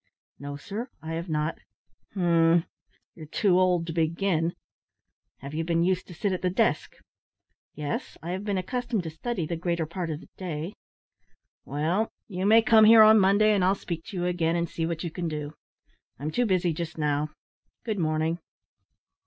"No, 0.39 0.55
sir, 0.57 0.89
I 1.03 1.11
have 1.13 1.29
not." 1.29 1.59
"Umph! 2.15 2.65
you're 3.13 3.27
too 3.27 3.59
old 3.59 3.85
to 3.85 3.93
begin. 3.93 4.55
Have 5.41 5.53
you 5.53 5.63
been 5.63 5.83
used 5.83 6.07
to 6.07 6.15
sit 6.15 6.31
at 6.31 6.41
the 6.41 6.49
desk?" 6.49 6.95
"Yes; 7.75 8.17
I 8.23 8.31
have 8.31 8.43
been 8.43 8.57
accustomed 8.57 9.03
to 9.03 9.11
study 9.11 9.45
the 9.45 9.55
greater 9.55 9.85
part 9.85 10.09
of 10.09 10.19
the 10.21 10.29
day." 10.37 10.73
"Well, 11.65 12.11
you 12.27 12.47
may 12.47 12.63
come 12.63 12.85
here 12.85 13.03
on 13.03 13.19
Monday, 13.19 13.53
and 13.53 13.63
I'll 13.63 13.75
speak 13.75 14.03
to 14.05 14.17
you 14.17 14.25
again, 14.25 14.55
and 14.55 14.67
see 14.67 14.87
what 14.87 15.03
you 15.03 15.11
can 15.11 15.27
do. 15.27 15.53
I'm 16.17 16.31
too 16.31 16.47
busy 16.47 16.73
just 16.73 16.97
now. 16.97 17.29
Good 17.85 17.99
morning." 17.99 18.39